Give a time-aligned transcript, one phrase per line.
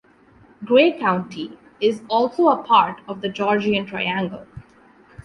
[0.65, 4.47] Grey County is also a part of the Georgian Triangle.